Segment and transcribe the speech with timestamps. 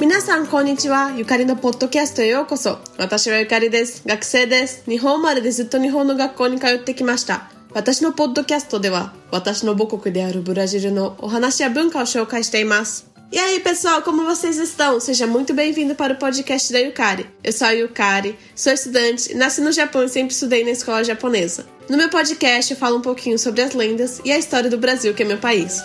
[0.00, 15.00] 皆さんこんにちはゆかりのポッドキャストへようこそ私はゆかりです学生です日本生まれでずっと日本の学校に通ってきました私のポッドキャストでは私の母国であるブラジルのお話や文化を紹介しています E aí, pessoal, como vocês estão?
[15.00, 17.26] Seja muito bem-vindo para o podcast da Yukari.
[17.42, 21.66] Eu sou a Yukari, sou estudante, nasci no Japão e sempre estudei na escola japonesa.
[21.90, 25.12] No meu podcast eu falo um pouquinho sobre as lendas e a história do Brasil,
[25.12, 25.82] que é meu país.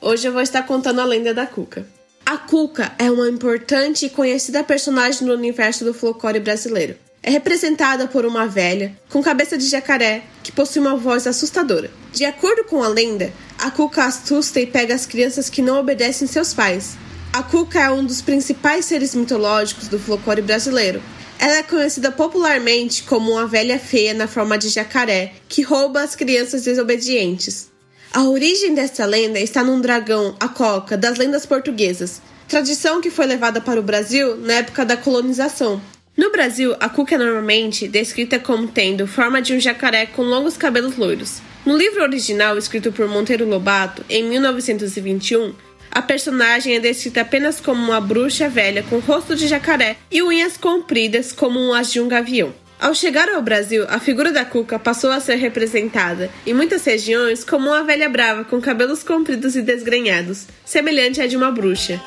[0.00, 1.86] Hoje eu vou estar contando a lenda da Cuca.
[2.26, 8.06] A Cuca é uma importante e conhecida personagem no universo do folclore brasileiro é representada
[8.06, 11.90] por uma velha com cabeça de jacaré que possui uma voz assustadora.
[12.12, 16.26] De acordo com a lenda, a Cuca assusta e pega as crianças que não obedecem
[16.26, 16.96] seus pais.
[17.32, 21.02] A Cuca é um dos principais seres mitológicos do folclore brasileiro.
[21.40, 26.14] Ela é conhecida popularmente como uma velha feia na forma de jacaré que rouba as
[26.14, 27.70] crianças desobedientes.
[28.12, 33.24] A origem dessa lenda está num dragão, a coca, das lendas portuguesas, tradição que foi
[33.24, 35.80] levada para o Brasil na época da colonização,
[36.20, 40.54] no Brasil, a cuca é normalmente descrita como tendo forma de um jacaré com longos
[40.54, 41.40] cabelos loiros.
[41.64, 45.54] No livro original, escrito por Monteiro Lobato, em 1921,
[45.90, 50.56] a personagem é descrita apenas como uma bruxa velha com rosto de jacaré e unhas
[50.56, 52.54] compridas como as de um gavião.
[52.80, 57.44] Ao chegar ao Brasil, a figura da Cuca passou a ser representada, em muitas regiões,
[57.44, 62.00] como uma velha brava com cabelos compridos e desgrenhados, semelhante à de uma bruxa.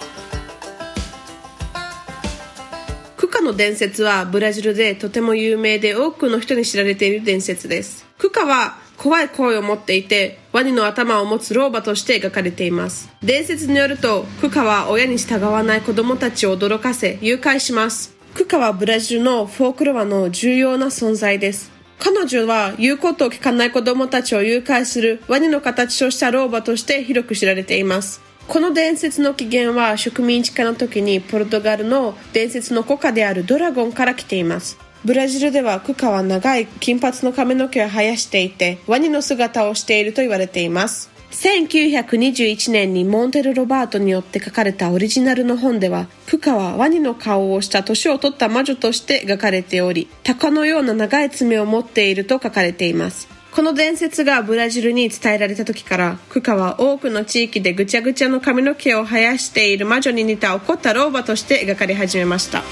[3.43, 8.05] の伝説はブラジルでとても有名で多くの人に知られている伝説です。
[8.17, 13.09] クカは怖い声を持っていて、ワニの頭を持つ老婆として描かれています。
[13.21, 18.15] 伝説によると、クカは親に従わない子供たちを驚かせ、誘拐します。
[18.33, 21.71] クカはブラジルのフォークロアの重要な存在です。
[21.99, 28.21] 彼女は言うことを聞かない子供たちを誘拐するワニの形をした老婆として広く知られています。
[28.47, 34.77] この伝説の起源は植民地化の時にポルトガルの伝説の国家であるドラゴンから来ています。
[35.05, 41.11] ブラジルではクカは長い金髪の髪の毛を生やしていてワニの姿をしていると言われています。
[41.31, 53.27] 1921年にモンテル・ロバートによって書かれたオリジナルの本ではクカはワニの顔をした年を取った魔女として描かれており鷹のような長い爪を持っていると書かれています。
[53.55, 62.63] この伝説がブラジルに伝えられた時からクカは多くの地域でぐちゃぐちゃの髪の毛を生やしている魔女に似た怒った老婆として描かれ始めました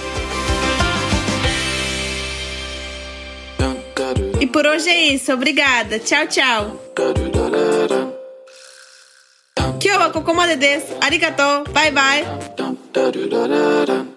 [4.40, 6.00] E por hoje é isso, obrigada.
[6.00, 6.80] Tchau, tchau.
[9.80, 10.98] 今日はここまでです。
[11.00, 11.74] ありがとう。
[11.74, 14.11] バイバイ。